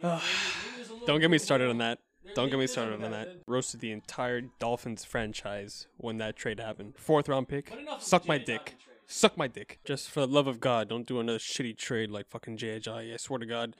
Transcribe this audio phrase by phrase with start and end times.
[0.00, 1.98] Don't get me started on that.
[2.34, 3.28] Don't get me started on that.
[3.46, 6.94] Roasted the entire Dolphins franchise when that trade happened.
[6.96, 7.72] Fourth round pick.
[8.00, 8.76] Suck my dick.
[9.06, 9.80] Suck my dick.
[9.84, 13.14] Just for the love of God, don't do another shitty trade like fucking Ajayi.
[13.14, 13.74] I swear to God.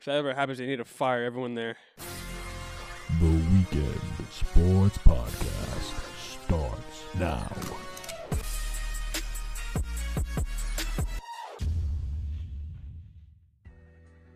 [0.00, 1.76] If that ever happens, they need to fire everyone there.
[3.20, 4.00] The Weekend
[4.30, 7.48] Sports Podcast starts now.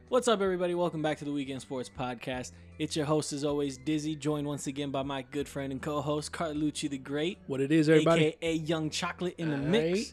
[0.09, 0.75] What's up, everybody?
[0.75, 2.53] Welcome back to the Weekend Sports Podcast.
[2.79, 6.33] It's your host, as always, Dizzy, joined once again by my good friend and co-host
[6.33, 8.27] Carlucci the Great, What it is, everybody?
[8.41, 9.99] aka Young Chocolate in the All mix.
[9.99, 10.13] right.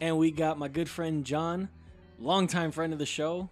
[0.00, 1.68] And we got my good friend John,
[2.18, 3.50] longtime friend of the show,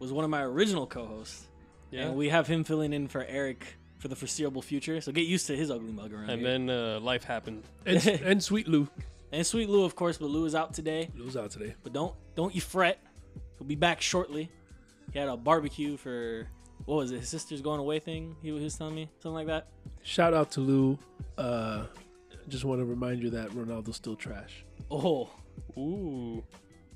[0.00, 1.46] was one of my original co-hosts.
[1.92, 2.06] Yeah.
[2.06, 3.66] And we have him filling in for Eric
[3.98, 5.00] for the foreseeable future.
[5.00, 6.50] So get used to his ugly mug around And here.
[6.50, 7.62] then uh, life happened.
[7.86, 8.88] And, and Sweet Lou.
[9.30, 11.10] and Sweet Lou, of course, but Lou is out today.
[11.16, 11.74] Lou's out today.
[11.84, 12.98] But don't don't you fret.
[13.58, 14.50] He'll be back shortly.
[15.12, 16.46] He had a barbecue for
[16.86, 17.20] what was it?
[17.20, 18.36] His sister's going away thing.
[18.42, 19.68] He was telling me something like that.
[20.02, 20.98] Shout out to Lou.
[21.36, 21.84] Uh,
[22.48, 24.64] just want to remind you that Ronaldo's still trash.
[24.90, 25.30] Oh,
[25.76, 26.42] Ooh.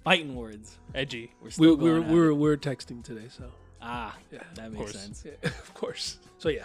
[0.03, 0.79] fighting words.
[0.95, 1.31] Edgy.
[1.41, 2.35] We're We, still we, were, going we, at were, it.
[2.35, 3.45] we were texting today, so
[3.83, 5.03] ah, Yeah, that makes course.
[5.03, 5.25] sense.
[5.43, 6.19] yeah, of course.
[6.39, 6.65] So yeah,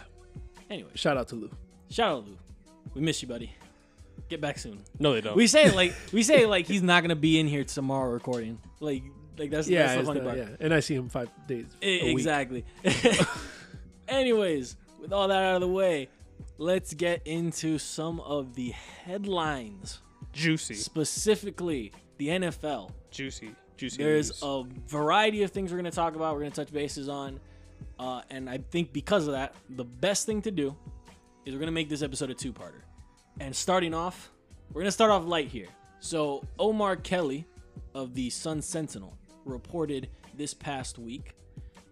[0.70, 1.50] Anyway, shout out to Lou.
[1.90, 2.38] shout out to Lou.
[2.94, 3.52] We miss you, buddy.
[4.30, 4.84] Get back soon.
[5.00, 5.36] No, they don't.
[5.36, 8.60] We say like we say like he's not gonna be in here tomorrow recording.
[8.80, 9.04] Like
[9.40, 10.38] like that's Yeah, that's the it's funny the- part.
[10.38, 11.66] yeah, and I see him five days.
[11.82, 12.12] A week.
[12.14, 12.66] exactly.
[14.08, 16.10] Anyways, with all that out of the way,
[16.58, 20.02] let's get into some of the headlines.
[20.34, 20.76] Juicy.
[20.76, 22.92] specifically the NFL.
[23.12, 23.56] Juicy.
[23.78, 23.98] Juicy.
[24.04, 24.44] There's news.
[24.44, 26.34] a variety of things we're going to talk about.
[26.36, 27.40] We're going to touch bases on.
[27.98, 30.76] Uh, and I think because of that, the best thing to do
[31.46, 32.82] is we're going to make this episode a two parter.
[33.40, 34.32] And starting off,
[34.70, 35.68] we're going to start off light here.
[36.00, 37.46] So, Omar Kelly
[37.96, 39.18] of the Sun Sentinel
[39.50, 41.36] reported this past week,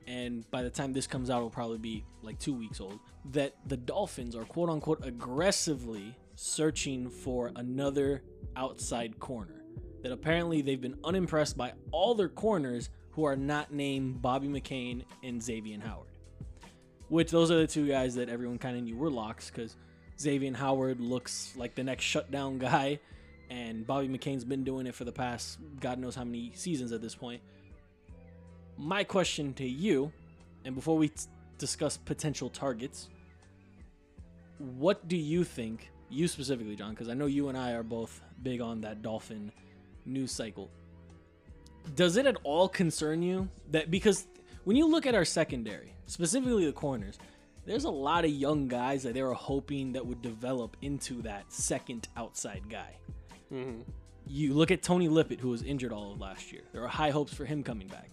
[0.08, 3.00] and by the time this comes out, it'll probably be like two weeks old,
[3.32, 8.24] that the Dolphins are quote unquote aggressively searching for another
[8.56, 9.64] outside corner.
[10.04, 15.04] That apparently they've been unimpressed by all their corners who are not named Bobby McCain
[15.23, 16.08] and Xavier Howard.
[17.10, 19.76] Which those are the two guys that everyone kind of knew were locks because
[20.20, 23.00] Xavier Howard looks like the next shutdown guy,
[23.50, 27.02] and Bobby McCain's been doing it for the past God knows how many seasons at
[27.02, 27.42] this point.
[28.78, 30.12] My question to you,
[30.66, 31.26] and before we t-
[31.58, 33.10] discuss potential targets,
[34.58, 38.22] what do you think, you specifically, John, because I know you and I are both
[38.44, 39.52] big on that Dolphin
[40.06, 40.70] news cycle.
[41.96, 44.28] Does it at all concern you that because
[44.64, 47.18] when you look at our secondary, specifically the corners,
[47.66, 51.52] there's a lot of young guys that they were hoping that would develop into that
[51.52, 52.96] second outside guy.
[53.52, 53.84] Mhm.
[54.28, 56.64] You look at Tony Lippett, who was injured all of last year.
[56.74, 58.10] There are high hopes for him coming back.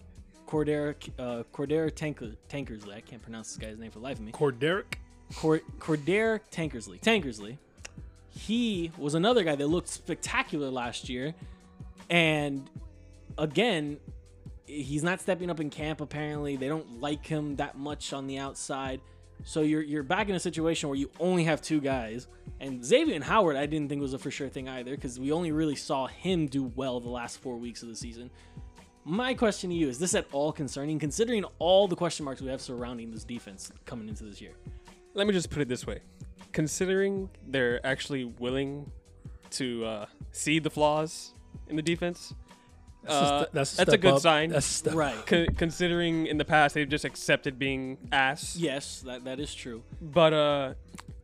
[0.47, 4.23] Cordero, uh, Cordero Tanker, Tankersley, I can't pronounce this guy's name for the life of
[4.25, 4.31] me.
[4.31, 4.95] Corderic.
[5.35, 7.01] Cord- Cordair Tankersley.
[7.01, 7.57] Tankersley.
[8.29, 11.33] He was another guy that looked spectacular last year.
[12.09, 12.69] And
[13.37, 13.97] again,
[14.67, 16.55] he's not stepping up in camp apparently.
[16.55, 19.01] They don't like him that much on the outside.
[19.43, 22.27] So you're you're back in a situation where you only have two guys.
[22.59, 25.31] And Xavier and Howard, I didn't think was a for sure thing either, because we
[25.31, 28.31] only really saw him do well the last four weeks of the season.
[29.03, 32.49] My question to you is this at all concerning, considering all the question marks we
[32.49, 34.53] have surrounding this defense coming into this year?
[35.13, 35.99] Let me just put it this way.
[36.53, 38.89] Considering they're actually willing
[39.51, 41.33] to uh, see the flaws
[41.67, 42.33] in the defense,
[43.05, 44.19] That's, a, uh, st- that's a, that's a good up.
[44.21, 44.49] sign.
[44.49, 45.25] That's a step Right.
[45.25, 48.55] co- considering in the past they've just accepted being ass.
[48.55, 49.83] Yes, that, that is true.
[50.01, 50.73] But uh,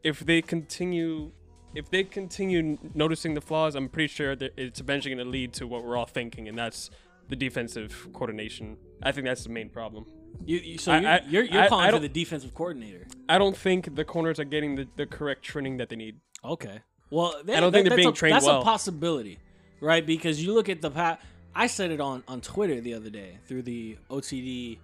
[0.03, 1.31] if they continue,
[1.75, 5.53] if they continue noticing the flaws, I'm pretty sure that it's eventually going to lead
[5.53, 6.89] to what we're all thinking, and that's
[7.29, 8.77] the defensive coordination.
[9.03, 10.05] I think that's the main problem.
[10.45, 13.07] You, you, so I- you're, I- you're, you're I- calling I for the defensive coordinator.
[13.29, 16.17] I don't think the corners are getting the, the correct training that they need.
[16.43, 16.79] Okay.
[17.09, 18.61] Well, that, I don't think they're that's being a, trained That's well.
[18.61, 19.39] a possibility,
[19.81, 20.05] right?
[20.05, 21.21] Because you look at the pat.
[21.55, 24.79] I said it on on Twitter the other day through the OTD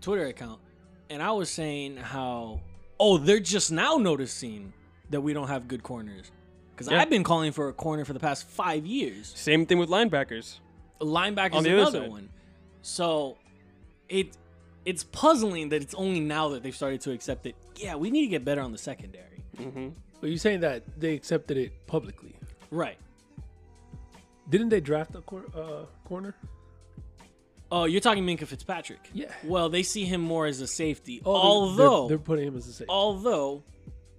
[0.00, 0.60] Twitter account,
[1.10, 2.60] and I was saying how
[3.00, 4.72] oh they're just now noticing
[5.10, 6.30] that we don't have good corners.
[6.70, 7.00] Because Yeah.
[7.00, 9.32] I've been calling for a corner for the past five years.
[9.36, 10.58] Same thing with linebackers.
[11.00, 12.10] Linebacker On is the another side.
[12.10, 12.28] one.
[12.82, 13.36] So
[14.08, 14.36] it
[14.84, 17.54] it's puzzling that it's only now that they've started to accept it.
[17.76, 19.42] Yeah, we need to get better on the secondary.
[19.56, 19.88] hmm
[20.20, 22.34] But you're saying that they accepted it publicly.
[22.70, 22.98] Right.
[24.48, 26.34] Didn't they draft a cor- uh, corner?
[27.70, 29.08] Oh, you're talking Minkah Fitzpatrick.
[29.14, 29.32] Yeah.
[29.44, 31.22] Well, they see him more as a safety.
[31.24, 32.86] Oh, although, they're, they're putting him as a safety.
[32.90, 33.62] although,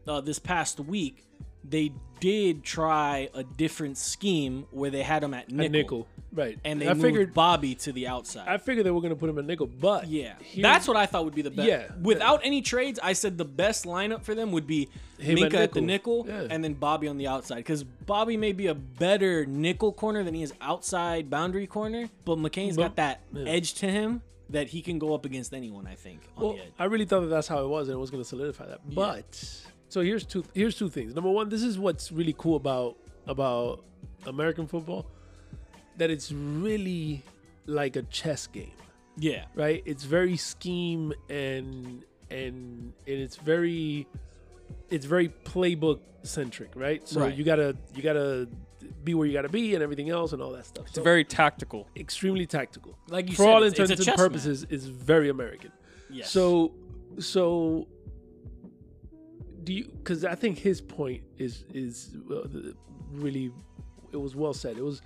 [0.08, 1.26] uh, this past week
[1.64, 1.92] they
[2.24, 6.58] did try a different scheme where they had him at nickel, nickel, right?
[6.64, 8.48] and they I moved figured Bobby to the outside.
[8.48, 11.06] I figured they were gonna put him at nickel, but yeah, here- that's what I
[11.06, 11.68] thought would be the best.
[11.68, 11.90] Yeah.
[12.02, 14.88] Without any trades, I said the best lineup for them would be
[15.20, 16.24] Him Minkah at at the nickel.
[16.26, 16.48] Yeah.
[16.50, 17.58] and then Bobby on the outside.
[17.58, 22.38] Because Bobby may be a better nickel corner than he is outside boundary corner, but
[22.38, 23.50] McCain's But- got that yeah.
[23.50, 25.88] edge to him that he can go up against anyone.
[25.88, 26.72] I think on Well, the edge.
[26.80, 28.80] I really thought that that's how it was, and it was going to solidify that.
[28.94, 29.62] But
[29.94, 31.14] so here's two here's two things.
[31.18, 32.98] Number one, this is what's really cool about
[33.28, 33.84] about
[34.26, 35.06] American football,
[36.00, 37.22] that it's really
[37.68, 38.78] like a chess game,
[39.18, 39.82] Yeah, right?
[39.86, 44.08] It's very scheme and and and it's very
[44.90, 47.08] it's very playbook centric, right?
[47.08, 47.36] So Right.
[47.38, 48.48] you gotta you gotta
[49.04, 50.86] be where you gotta be and everything else and all that stuff.
[50.88, 51.88] It's So very tactical.
[51.96, 52.98] extremely tactical.
[53.10, 55.72] like you For said, all intents and purposes, is very American.
[56.10, 56.30] Yes.
[56.32, 56.74] So,
[57.20, 57.88] so
[59.64, 59.86] do you?
[59.86, 62.48] Because I think his point is is uh,
[63.12, 63.52] really
[64.12, 64.78] it was well said.
[64.78, 65.02] It was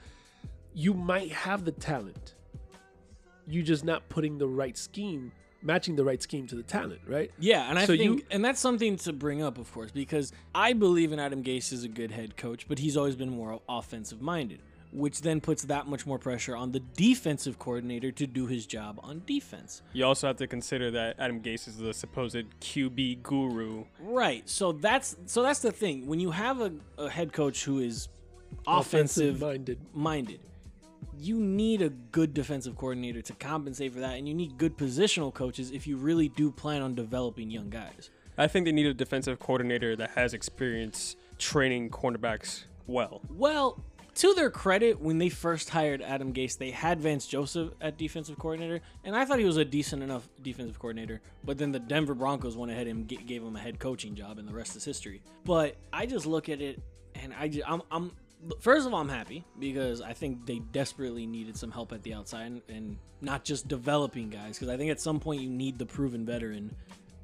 [0.74, 2.36] you might have the talent,
[3.48, 5.31] you're just not putting the right scheme,
[5.63, 7.31] matching the right scheme to the talent, right?
[7.39, 10.31] Yeah, and I So think, you- and that's something to bring up, of course, because
[10.54, 13.59] I believe in Adam Gase is a good head coach, but he's always been more
[13.68, 14.62] offensive minded,
[14.98, 19.00] which then puts that much more pressure on the defensive coordinator to do his job
[19.04, 19.82] on defense.
[19.94, 23.86] You also have to consider that Adam Gase is the supposed QB guru.
[24.00, 24.48] Right.
[24.50, 26.08] So that's so that's the thing.
[26.08, 28.10] When you have a, a head coach who is
[28.66, 29.80] offensive minded.
[29.94, 30.40] minded,
[31.20, 35.34] you need a good defensive coordinator to compensate for that, and you need good positional
[35.34, 38.10] coaches if you really do plan on developing young guys.
[38.38, 43.22] I think they need a defensive coordinator that has experience training cornerbacks well.
[43.30, 43.84] Well,
[44.18, 48.38] to their credit, when they first hired Adam Gase, they had Vance Joseph at defensive
[48.40, 51.22] coordinator, and I thought he was a decent enough defensive coordinator.
[51.44, 54.48] But then the Denver Broncos went ahead and gave him a head coaching job, and
[54.48, 55.22] the rest is history.
[55.46, 56.81] But I just look at it,
[57.16, 58.12] and I just, I'm, I'm
[58.60, 62.16] first of all, I'm happy because I think they desperately needed some help at the
[62.16, 64.58] outside, and, and not just developing guys.
[64.58, 66.75] Because I think at some point you need the proven veteran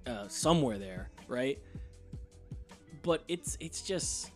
[0.05, 1.57] uh, somewhere there, right?
[3.01, 4.29] But it's it's just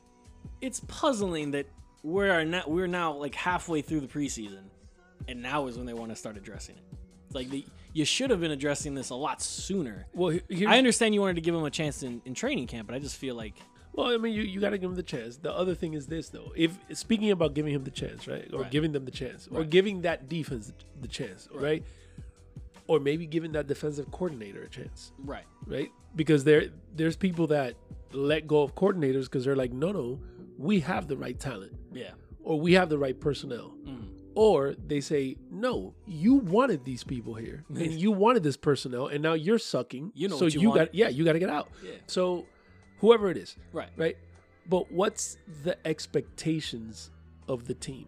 [0.60, 1.68] it's puzzling that
[2.04, 4.64] we are now we're now like halfway through the preseason,
[5.28, 6.84] and now is when they want to start addressing it.
[7.26, 10.06] It's like the, you should have been addressing this a lot sooner.
[10.14, 12.96] Well, I understand you wanted to give him a chance in, in training camp, but
[12.96, 13.56] I just feel like
[13.94, 15.38] Well, I mean, you, you got to give him the chance.
[15.38, 16.54] The other thing is this, though.
[16.56, 18.72] If speaking about giving him the chance, right, or Right.
[18.72, 19.70] giving them the chance, or Right.
[19.70, 20.72] giving that defense
[21.02, 21.84] the chance, right,
[22.88, 25.90] or maybe giving that defensive coordinator a chance, right, right?
[26.16, 27.76] Because there there's people that
[28.14, 30.20] let go of coordinators because they're like, no, no,
[30.58, 32.12] we have the right talent, yeah,
[32.44, 33.74] or we have the right personnel.
[33.86, 34.10] Mm.
[34.36, 39.24] Or they say, no, you wanted these people here, and you wanted this personnel, and
[39.24, 40.12] now you're sucking.
[40.14, 41.70] You know so you you got, yeah, you got to get out.
[41.84, 41.94] Yeah.
[42.06, 42.46] So,
[43.00, 43.90] whoever it is, right.
[43.98, 44.16] right?
[44.70, 47.10] But what's the expectations
[47.48, 48.08] of the team?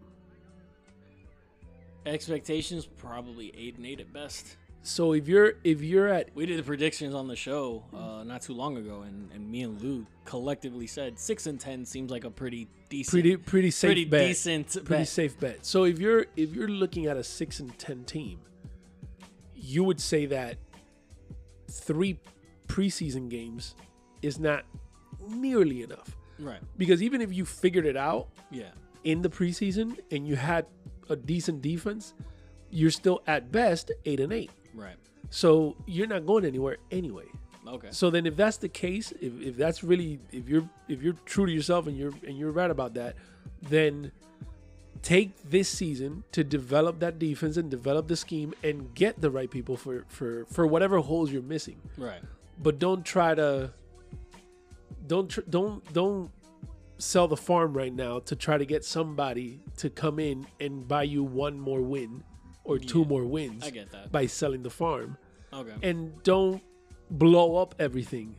[2.05, 4.57] Expectations probably eight and eight at best.
[4.81, 8.41] So if you're if you're at We did the predictions on the show uh, not
[8.41, 12.23] too long ago, and, and me and Lou collectively said six and ten seems like
[12.23, 15.07] a pretty decent, pretty pretty safe pretty bet, decent, pretty bet.
[15.07, 15.65] safe bet.
[15.65, 18.39] So if you're if you're looking at a six and ten team,
[19.53, 20.57] you would say that
[21.69, 22.19] three
[22.67, 23.75] preseason games
[24.21, 24.63] is not
[25.27, 26.59] nearly enough right?
[26.77, 28.69] because even if you figured it out Yeah,
[29.03, 30.65] in the preseason and you had
[31.09, 32.13] a decent defense,
[32.69, 34.51] you're still at best eight and eight.
[34.73, 34.95] Right.
[35.29, 37.25] So you're not going anywhere anyway.
[37.67, 37.89] Okay.
[37.91, 41.45] So then if that's the case, if, if that's really if you're if you're true
[41.45, 43.15] to yourself and you're and you're right about that,
[43.61, 44.11] then
[45.01, 49.49] take this season to develop that defense and develop the scheme and get the right
[49.49, 51.77] people for for for whatever holes you're missing.
[51.97, 52.21] Right.
[52.61, 53.71] But don't try to
[55.07, 56.31] don't tr- don't don't
[56.97, 61.03] sell the farm right now to try to get somebody to come in and buy
[61.03, 62.23] you one more win
[62.63, 64.11] or two more wins I get that.
[64.11, 65.17] by selling the farm
[65.51, 65.73] Okay.
[65.81, 66.61] and don't
[67.09, 68.35] blow up everything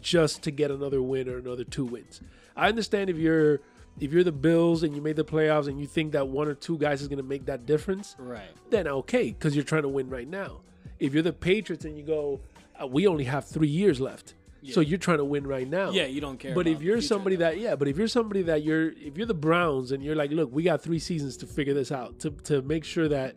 [0.00, 2.20] just to get another win or another two wins.
[2.56, 3.60] I understand if you're
[4.00, 6.54] if you're the Bills and you made the playoffs and you think that one or
[6.54, 8.42] two guys is going to make that difference, right.
[8.68, 10.60] then okay, because you're trying to win right now.
[10.98, 12.40] If you're the Patriots and you go,
[12.82, 14.34] uh, we only have three years left,
[14.72, 15.90] so you're trying to win right now.
[15.90, 16.54] Yeah, you don't care.
[16.54, 19.34] But if you're somebody that yeah, but if you're somebody that you're if you're the
[19.34, 22.62] Browns and you're like, look, we got three seasons to figure this out to to
[22.62, 23.36] make sure that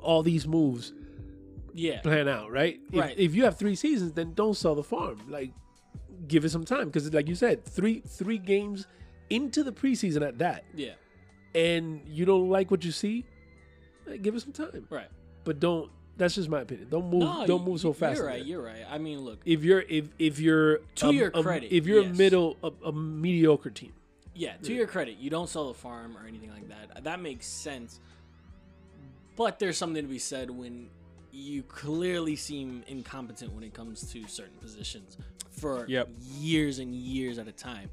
[0.00, 0.92] all these moves
[1.74, 2.80] yeah, plan out, right?
[2.92, 3.18] If, Right.
[3.18, 5.20] If you have three seasons, then don't sell the farm.
[5.28, 5.52] Like,
[6.26, 8.86] give it some time because, like you said, three three games
[9.28, 10.94] into the preseason at that, yeah,
[11.54, 13.24] and you don't like what you see,
[14.10, 14.86] eh, give it some time.
[14.90, 15.08] right.
[15.44, 15.90] But don't.
[16.20, 16.88] That's just my opinion.
[16.90, 17.20] Don't move.
[17.20, 18.18] No, don't move so fast.
[18.18, 18.44] You're right.
[18.44, 18.84] You're right.
[18.90, 19.38] I mean, look.
[19.46, 22.14] If you're if if you're To a- your a- credit, if you're yes.
[22.14, 23.94] a middle a, a mediocre team,
[24.34, 27.04] Yeah, to your credit, you don't sell the farm or anything like that.
[27.04, 28.00] That makes sense.
[29.34, 30.90] But there's something to be said when
[31.32, 35.16] you clearly seem incompetent when it comes to certain positions
[35.50, 36.10] for Yep.
[36.38, 37.88] years and years at a time.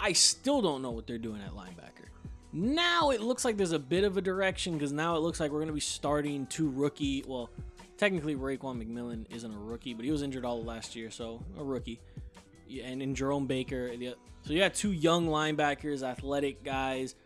[0.00, 2.08] I still don't know what they're doing at linebacker.
[2.56, 5.50] Now it looks like there's a bit of a direction because now it looks like
[5.50, 7.24] we're going to be starting two rookie.
[7.26, 7.50] Well,
[7.98, 11.64] technically Raekwon McMillan isn't a rookie, but he was injured all last year, so a
[11.64, 12.00] rookie.
[12.82, 13.90] And in Jerome Baker,
[14.42, 17.16] so you got two young linebackers, athletic guys.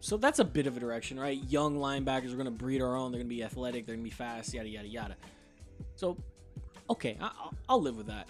[0.00, 1.38] So that's a bit of a direction, right?
[1.50, 3.12] Young linebackers are going to breed our own.
[3.12, 3.84] They're going to be athletic.
[3.84, 4.54] They're going to be fast.
[4.54, 5.16] Yada yada yada.
[5.96, 6.16] So,
[6.88, 8.26] okay, I, I'll, I'll live with that.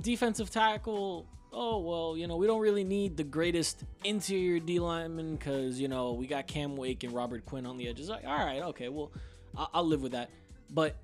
[0.00, 1.26] Defensive tackle.
[1.52, 5.88] Oh well, you know we don't really need the greatest interior D lineman because you
[5.88, 8.08] know we got Cam Wake and Robert Quinn on the edges.
[8.08, 9.10] Like, all right, okay, well,
[9.56, 10.30] I'll, I'll live with that.
[10.70, 10.96] But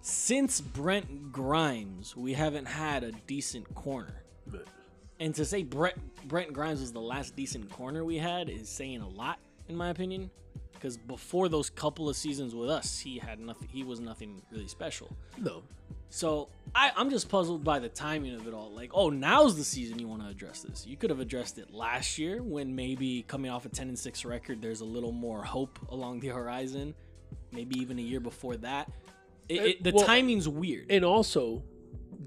[0.00, 4.22] since Brent Grimes, we haven't had a decent corner.
[5.18, 9.02] And to say Brent Brent Grimes was the last decent corner we had is saying
[9.02, 10.30] a lot, in my opinion.
[10.72, 13.68] Because before those couple of seasons with us, he had nothing.
[13.70, 15.14] He was nothing really special.
[15.36, 15.62] No.
[16.10, 18.70] So I, I'm just puzzled by the timing of it all.
[18.72, 20.86] Like, oh, now's the season you want to address this.
[20.86, 24.24] You could have addressed it last year when maybe coming off a 10 and 6
[24.24, 26.94] record, there's a little more hope along the horizon.
[27.52, 28.90] Maybe even a year before that.
[29.48, 30.86] It, it, the well, timing's weird.
[30.90, 31.62] And also,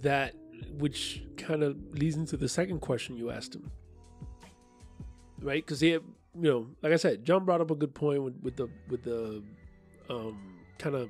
[0.01, 0.33] that
[0.77, 3.71] which kind of leads into the second question you asked him,
[5.41, 5.63] right?
[5.65, 6.01] Because he, had,
[6.35, 9.03] you know, like I said, John brought up a good point with, with the with
[9.03, 9.43] the
[10.09, 11.09] um, kind of,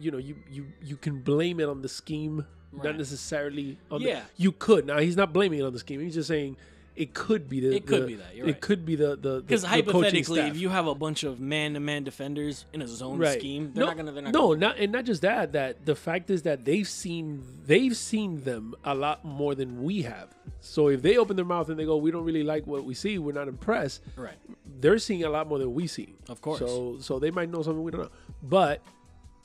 [0.00, 2.84] you know, you you you can blame it on the scheme, Right.
[2.84, 4.20] not necessarily on Yeah.
[4.36, 4.42] the.
[4.42, 4.98] You could now.
[4.98, 6.00] He's not blaming it on the scheme.
[6.00, 6.56] He's just saying
[6.94, 7.74] it could be the.
[7.76, 9.92] It could the- be that, you're it could be the the Because the- the coaching
[9.94, 13.38] hypothetically, if you have a bunch of man-to-man defenders in a zone right.
[13.38, 14.12] scheme, they're no, not gonna.
[14.12, 15.52] They're not no, gonna, not and not just that.
[15.52, 20.02] That the fact is that they've seen they've seen them a lot more than we
[20.02, 20.28] have.
[20.60, 22.94] So if they open their mouth and they go, "We don't really like what we
[22.94, 23.18] see.
[23.18, 24.34] We're not impressed," right.
[24.80, 26.14] they're seeing a lot more than we see.
[26.28, 26.58] Of course.
[26.58, 28.10] So so they might know something we don't know.
[28.42, 28.82] But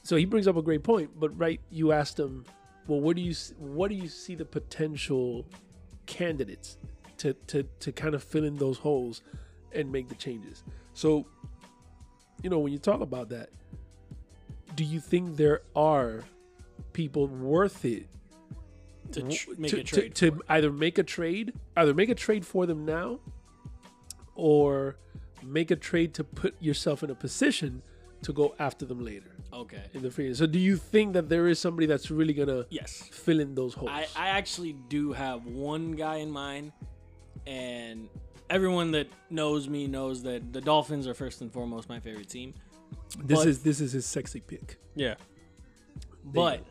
[0.03, 1.12] so he brings up a great point.
[1.20, 2.46] But right, you asked him,
[2.88, 5.46] well, what do you what do you see the potential
[6.05, 6.77] candidates
[7.17, 9.22] to to to kind of fill in those holes
[9.72, 10.63] and make the changes?
[10.93, 11.25] So
[12.43, 13.50] you know when you talk about that,
[14.75, 16.24] do you think there are
[16.93, 18.08] people worth it
[19.12, 20.15] To tr- make to, a trade.
[20.15, 23.20] to, to either make a trade, either make a trade for them now,
[24.36, 24.98] or
[25.43, 27.81] make a trade to put yourself in a position
[28.24, 29.84] to go after them later okay.
[29.93, 30.34] in the free.
[30.34, 33.10] So, do you think that there is somebody that's really gonna Yes.
[33.12, 33.91] fill in those holes?
[33.91, 36.72] I, I actually do have one guy in mind,
[37.48, 38.10] and
[38.50, 42.53] everyone that knows me knows that the Dolphins are first and foremost my favorite team.
[43.24, 44.77] this but- is this is his sexy pick.
[44.96, 45.15] Yeah.
[46.24, 46.63] But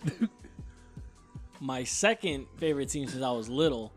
[1.61, 3.93] my second favorite team since I was little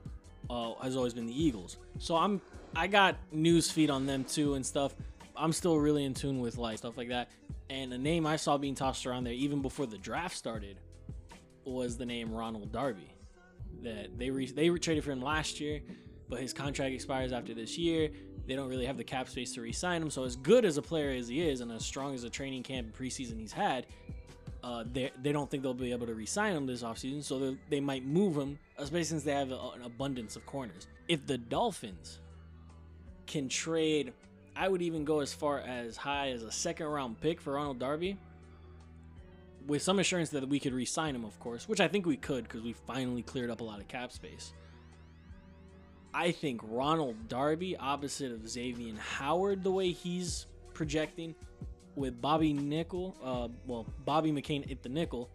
[0.50, 1.78] uh, has always been the Eagles.
[2.00, 2.42] So I'm
[2.76, 4.96] I got news feed on them too and stuff.
[5.36, 7.30] I'm still really in tune with like stuff like that.
[7.70, 10.80] And a name I saw being tossed around there even before the draft started
[11.66, 13.10] was the name Ronald Darby.
[13.82, 15.82] That they re- they traded for him last year,
[16.30, 18.10] but his contract expires after this year.
[18.46, 20.10] They don't really have the cap space to re-sign him.
[20.10, 22.64] So as good as a player as he is, and as strong as a training
[22.64, 23.88] camp and preseason he's had,
[24.64, 27.80] uh, they they don't think they'll be able to re-sign him this offseason, so they-
[27.80, 30.88] might move him, especially since they have a, an abundance of corners.
[31.08, 32.20] If the Dolphins
[33.26, 34.14] can trade,
[34.56, 37.80] I would even go as far as high as a second round pick for Ronald
[37.80, 38.18] Darby,
[39.68, 42.44] with some assurance that we could re-sign him, of course, which I think we could
[42.44, 44.54] because we finally cleared up a lot of cap space.
[46.14, 51.34] I think Ronald Darby, opposite of Xavier Howard, the way he's projecting,
[51.96, 55.30] with Bobby Nickel, uh, well, Bobby McCain at the nickel,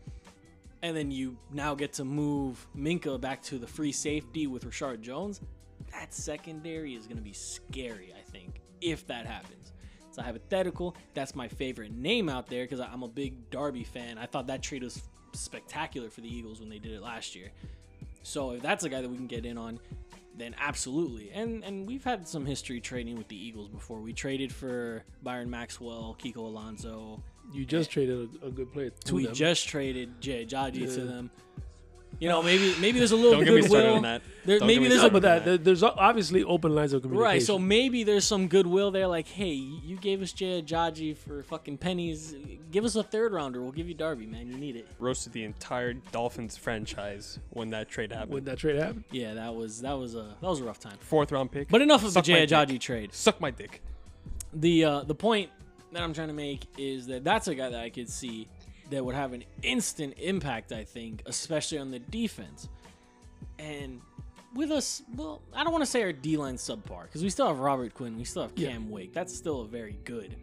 [0.83, 5.01] and then you now get to move Minkah back to the free safety with Reshad
[5.01, 5.41] Jones.
[5.93, 8.28] That secondary is going to be scary, I
[8.81, 9.73] if that happens.
[10.09, 10.97] It's a hypothetical.
[11.15, 14.19] That's my favorite name out there because I'm a big Darby fan.
[14.19, 17.51] I thought that trade was spectacular for the Eagles when they did it last year.
[18.23, 19.79] So if that's a guy that we can get in on,
[20.37, 21.31] then absolutely.
[21.33, 24.01] And and we've had some history trading with the Eagles before.
[24.01, 27.23] We traded for Byron Maxwell, Kiko Alonso.
[27.53, 29.35] You just eh, traded a, a good player to we them.
[29.35, 31.31] just traded Jay Ajayi to them.
[32.21, 33.81] You know, maybe maybe there's a little Don't get me goodwill.
[33.81, 34.23] started on that.
[34.45, 36.93] There, Don't maybe get me there's a started but that, there- there's obviously open lines
[36.93, 37.23] of communication.
[37.33, 37.43] right.
[37.43, 39.07] So maybe there's some goodwill there.
[39.07, 42.35] Like, hey, you gave us Jay Ajayi for fucking pennies.
[42.73, 43.63] Give us a third rounder.
[43.63, 44.49] We'll give you Darby, man.
[44.49, 44.89] You need it.
[44.99, 48.33] roasted the entire Dolphins franchise when that trade happened.
[48.33, 50.97] when that trade happened, Yeah, that was that was a that was a rough time.
[51.01, 51.69] Fourth round pick.
[51.69, 52.69] But enough of Suck the my Jay dick.
[52.69, 53.15] Ajayi trade.
[53.15, 53.81] Suck my dick.
[54.53, 55.51] the uh, the point
[55.93, 58.49] that I'm trying to make is that that's a guy that I could see
[58.91, 60.73] that would have an instant impact.
[60.73, 62.69] I think, especially on the defense.
[63.59, 64.01] And
[64.55, 67.47] with us, well, I don't want to say our D line subpar because we still
[67.47, 68.71] have Robert Quinn, we still have Yeah.
[68.71, 69.13] Cam Wake.
[69.13, 70.35] That's still a very good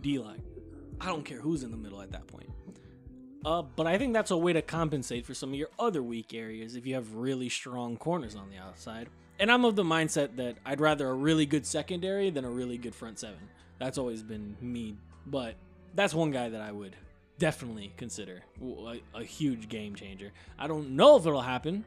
[0.00, 0.42] D line.
[1.00, 2.48] I don't care who's in the middle at that point.
[3.44, 6.32] Uh, but I think that's a way to compensate for some of your other weak
[6.32, 9.08] areas if you have really strong corners on the outside.
[9.40, 12.78] And I'm of the mindset that I'd rather a really good secondary than a really
[12.78, 13.40] good front seven.
[13.78, 14.96] That's always been me.
[15.26, 15.56] But
[15.94, 16.94] that's one guy that I would
[17.38, 20.32] definitely consider a, a huge game changer.
[20.58, 21.84] I don't know if it'll happen,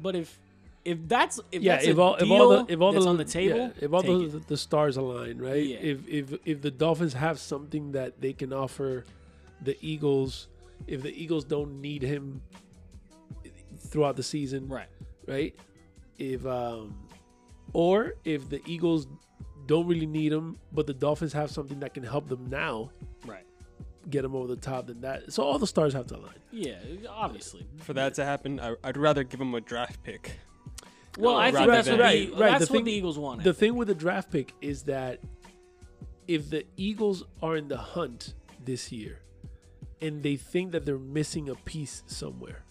[0.00, 0.38] but if
[0.86, 3.24] if that's if yeah, that's if all if all the if all the on the
[3.24, 5.66] table, yeah, if all the, the stars align, right?
[5.66, 5.78] Yeah.
[5.78, 9.04] If if if the Dolphins have something that they can offer
[9.60, 10.46] the Eagles,
[10.86, 12.40] if the Eagles don't need him
[13.78, 14.88] throughout the season, right,
[15.26, 15.56] right?
[16.18, 16.96] If um,
[17.72, 19.08] or if the Eagles
[19.66, 22.92] don't really need him, but the Dolphins have something that can help them now
[23.26, 23.44] right,
[24.08, 26.34] get them over the top, than that so all the stars have to align.
[26.52, 26.76] yeah,
[27.08, 27.66] obviously.
[27.78, 30.38] For that to happen, I, I'd rather give him a draft pick.
[31.18, 32.50] Well, I think rather that's what than- the, Right, right.
[32.52, 33.44] that's The what thing- the Eagles wanted.
[33.44, 35.20] The thing with the draft pick is that
[36.28, 38.34] if the Eagles are in the hunt
[38.64, 39.20] this year
[40.02, 42.64] and they think that they're missing a piece somewhere,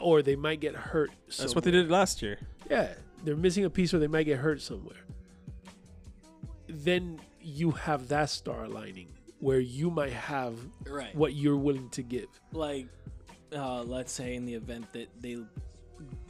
[0.00, 1.10] or they might get hurt.
[1.38, 2.38] That's what they did last year.
[2.68, 2.92] Yeah,
[3.24, 4.98] they're missing a piece or they might get hurt somewhere.
[6.68, 9.08] Then you have that star aligning
[9.44, 10.54] where you might have
[10.88, 11.14] right.
[11.14, 12.28] what you're willing to give.
[12.52, 12.86] like
[13.54, 15.36] uh, let's say in the event that they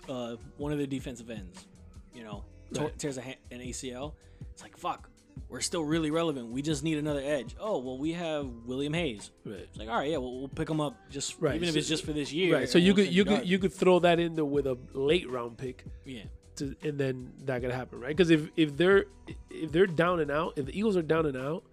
[0.09, 1.67] uh, one of the defensive ends
[2.13, 2.99] you know Right.
[2.99, 4.15] tears a ha- an acl
[4.51, 5.09] it's like fuck
[5.49, 9.31] we're still really relevant we just need another edge oh well we have william hayes
[9.45, 9.61] Right.
[9.61, 11.87] it's like all right yeah well, we'll pick him up just Right, even if it's
[11.89, 12.69] just for this year Right.
[12.69, 15.31] So you we'll could you could you could throw that in there with a late
[15.31, 15.85] round pick.
[16.05, 16.23] yeah
[16.57, 18.09] to, and then that could happen, right?
[18.17, 19.07] Because if if they're
[19.51, 21.65] if they're down and out, if the Eagles are down and out,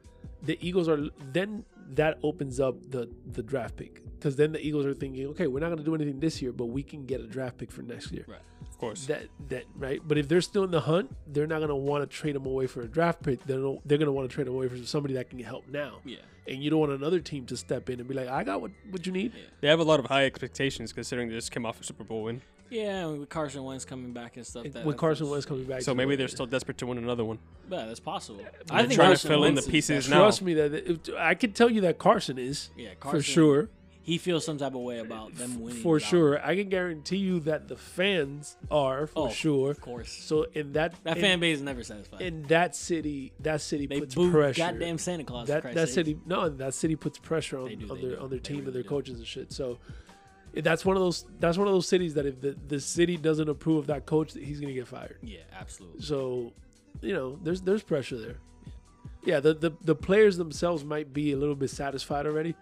[0.44, 1.00] the Eagles are
[1.32, 5.48] then that opens up the the draft pick because then the Eagles are thinking, okay,
[5.48, 7.72] we're not going to do anything this year, but we can get a draft pick
[7.72, 8.26] for next year.
[8.28, 9.06] right Of course.
[9.08, 12.10] That that right, but if they're still in the hunt, they're not going to want
[12.10, 13.44] to trade them away for a draft pick.
[13.46, 16.00] They're they're going to want to trade them away for somebody that can help now.
[16.06, 16.18] yeah
[16.52, 18.72] And you don't want another team to step in and be like, I got what
[18.90, 19.32] what you need.
[19.62, 22.24] They have a lot of high expectations considering they just came off a Super Bowl
[22.24, 22.42] win.
[22.70, 25.82] yeah with carson wentz coming back and stuff that With Carson that's- Wentz coming back,
[25.82, 27.38] So maybe the- they're still desperate to win another one.
[27.70, 30.20] yeah that's possible They're i think trying to Carson fill in Wentz the pieces now.
[30.24, 33.70] Trust me that if, I can tell you that Carson is yeah Carson, for sure.
[34.12, 37.40] He feels some type of way about them winning For sure, I can guarantee you
[37.42, 39.72] that the fans are for Oh, sure.
[39.72, 43.32] of course So in that that in, fan base is never satisfied in that city,
[43.40, 44.58] that city They puts pressure.
[44.66, 45.48] goddamn Santa Claus.
[45.48, 48.22] that that city no, that city puts pressure on, do, on their do.
[48.24, 48.90] on their team really and their do.
[48.90, 49.52] coaches and shit.
[49.54, 49.80] So
[50.54, 53.48] that's one of those that's one of those cities that if the, the city doesn't
[53.48, 55.18] approve of that coach, he's gonna get fired.
[55.24, 56.02] Yeah, absolutely.
[56.02, 56.52] So,
[57.02, 58.38] you know, there's there's pressure there.
[59.24, 62.56] Yeah, the, the the players themselves might be a little bit satisfied already,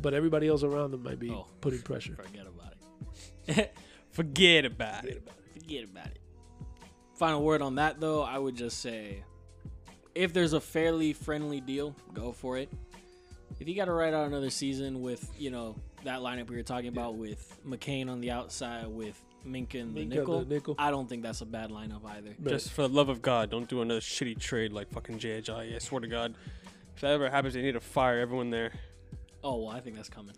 [0.00, 1.46] but everybody else around them might be Oh.
[1.60, 2.14] putting pressure.
[2.22, 2.74] Forget about
[3.46, 3.74] it.
[4.10, 5.22] Forget about it.
[5.54, 6.18] Forget about it.
[7.14, 9.22] Final word on that, though, I would just say
[10.14, 12.70] if there's a fairly friendly deal, go for it.
[13.58, 16.62] If you got to write out another season with, you know, that lineup we were
[16.62, 20.74] talking about with McCain on the outside, with Minkah and the Minkah, nickel, the nickel.
[20.78, 22.34] I don't think that's a bad lineup either.
[22.38, 25.74] But- Just for the love of God, don't do another shitty trade like fucking Ajayi.
[25.74, 26.34] I swear to God.
[26.94, 28.72] If that ever happens, they need to fire everyone there.
[29.42, 30.34] Oh, well, I think that's coming.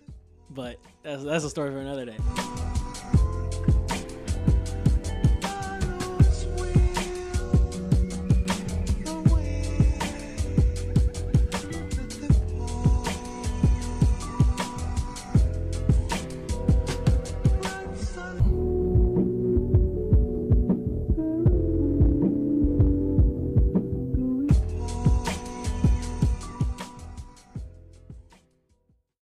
[0.51, 2.17] But that's, that's a story for another day.